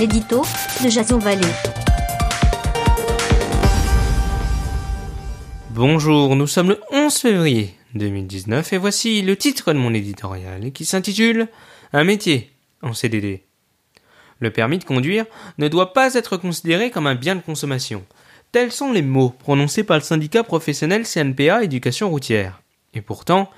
l'édito 0.00 0.40
de 0.82 0.88
Jason. 0.88 1.18
Bonjour, 5.68 6.34
nous 6.36 6.46
sommes 6.46 6.70
le 6.70 6.80
11 6.90 7.14
février 7.14 7.74
2019 7.96 8.72
et 8.72 8.78
voici 8.78 9.20
le 9.20 9.36
titre 9.36 9.74
de 9.74 9.78
mon 9.78 9.92
éditorial 9.92 10.72
qui 10.72 10.86
s'intitule 10.86 11.48
Un 11.92 12.04
métier 12.04 12.50
en 12.80 12.94
CDD. 12.94 13.44
Le 14.38 14.50
permis 14.50 14.78
de 14.78 14.84
conduire 14.84 15.26
ne 15.58 15.68
doit 15.68 15.92
pas 15.92 16.14
être 16.14 16.38
considéré 16.38 16.90
comme 16.90 17.06
un 17.06 17.14
bien 17.14 17.36
de 17.36 17.42
consommation. 17.42 18.06
Tels 18.52 18.72
sont 18.72 18.92
les 18.92 19.02
mots 19.02 19.34
prononcés 19.38 19.84
par 19.84 19.98
le 19.98 20.02
syndicat 20.02 20.44
professionnel 20.44 21.02
CNPA 21.02 21.62
Éducation 21.62 22.08
routière. 22.08 22.62
Et 22.94 23.02
pourtant, 23.02 23.50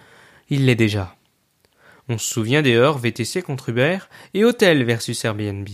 il 0.51 0.67
l'est 0.67 0.75
déjà. 0.75 1.15
On 2.09 2.19
se 2.19 2.29
souvient 2.29 2.63
des 2.63 2.75
heures 2.75 2.99
VTC 2.99 3.43
contre 3.43 3.69
Uber 3.69 3.99
et 4.35 4.43
Hôtel 4.43 4.83
versus 4.83 5.25
Airbnb. 5.25 5.69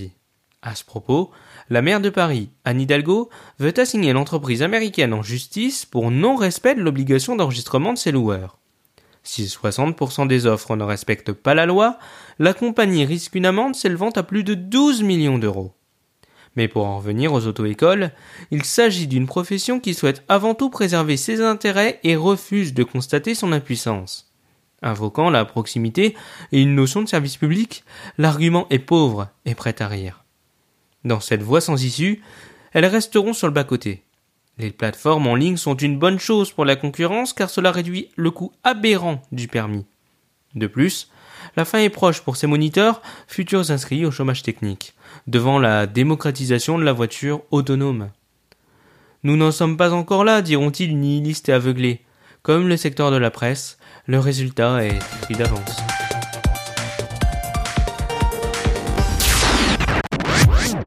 À 0.61 0.75
ce 0.75 0.85
propos, 0.85 1.31
la 1.71 1.83
maire 1.83 2.01
de 2.01 2.11
Paris, 2.11 2.51
Anne 2.65 2.81
Hidalgo, 2.81 3.31
veut 3.61 3.79
assigner 3.79 4.13
l'entreprise 4.13 4.63
américaine 4.63 5.15
en 5.15 5.23
justice 5.23 5.87
pour 5.87 6.11
non-respect 6.11 6.75
de 6.75 6.83
l'obligation 6.83 7.37
d'enregistrement 7.37 7.93
de 7.93 7.99
ses 7.99 8.11
loueurs. 8.11 8.59
Si 9.23 9.45
60% 9.45 10.27
des 10.27 10.47
offres 10.47 10.75
ne 10.75 10.83
respectent 10.83 11.33
pas 11.33 11.55
la 11.55 11.67
loi, 11.67 11.99
la 12.41 12.55
compagnie 12.55 13.05
risque 13.05 13.37
une 13.37 13.47
amende 13.47 13.77
s'élevant 13.77 14.11
à 14.11 14.25
plus 14.25 14.43
de 14.43 14.55
12 14.55 15.05
millions 15.05 15.39
d'euros. 15.39 15.75
Mais 16.57 16.67
pour 16.67 16.87
en 16.87 16.99
revenir 16.99 17.33
aux 17.33 17.47
auto-écoles, 17.47 18.11
il 18.51 18.65
s'agit 18.65 19.07
d'une 19.07 19.27
profession 19.27 19.79
qui 19.79 19.95
souhaite 19.95 20.25
avant 20.29 20.55
tout 20.55 20.71
préserver 20.71 21.17
ses 21.17 21.41
intérêts 21.41 22.01
et 22.03 22.17
refuse 22.17 22.75
de 22.75 22.83
constater 22.83 23.37
son 23.37 23.53
impuissance. 23.53 24.33
Invoquant 24.83 25.31
la 25.31 25.45
proximité 25.45 26.17
et 26.51 26.61
une 26.61 26.75
notion 26.75 27.03
de 27.03 27.09
service 27.09 27.37
public, 27.37 27.85
l'argument 28.17 28.67
est 28.71 28.81
pauvre 28.81 29.29
et 29.45 29.55
prêt 29.55 29.77
à 29.81 29.87
rire. 29.87 30.25
Dans 31.05 31.21
cette 31.21 31.43
voie 31.43 31.61
sans 31.61 31.83
issue, 31.83 32.23
elles 32.73 32.87
resteront 32.87 33.33
sur 33.33 33.47
le 33.47 33.53
bas-côté. 33.53 34.03
Les 34.59 34.71
plateformes 34.71 35.29
en 35.29 35.37
ligne 35.37 35.57
sont 35.57 35.77
une 35.77 35.99
bonne 35.99 36.19
chose 36.19 36.51
pour 36.51 36.65
la 36.65 36.77
concurrence 36.77 37.33
car 37.33 37.49
cela 37.49 37.71
réduit 37.71 38.11
le 38.17 38.31
coût 38.31 38.53
aberrant 38.65 39.23
du 39.31 39.47
permis. 39.47 39.87
De 40.55 40.67
plus, 40.67 41.11
la 41.57 41.65
fin 41.65 41.79
est 41.79 41.91
proche 41.91 42.21
pour 42.23 42.37
ces 42.37 42.47
moniteurs, 42.47 43.01
futurs 43.29 43.71
inscrits 43.71 44.05
au 44.05 44.11
chômage 44.11 44.43
technique, 44.43 44.95
devant 45.27 45.59
la 45.59 45.87
démocratisation 45.87 46.79
de 46.79 46.85
la 46.85 46.93
voiture 46.93 47.43
autonome. 47.51 48.11
Nous 49.23 49.37
n'en 49.37 49.53
sommes 49.53 49.77
pas 49.77 49.93
encore 49.93 50.25
là, 50.25 50.43
diront-ils 50.43 50.99
nihilistes 50.99 51.49
et 51.49 51.53
aveuglés. 51.53 52.01
Comme 52.43 52.69
le 52.69 52.77
secteur 52.77 53.11
de 53.11 53.17
la 53.17 53.31
presse, 53.31 53.79
le 54.07 54.19
résultat 54.19 54.85
est 54.85 54.99
écrit 55.23 55.35
d'avance. 55.35 55.77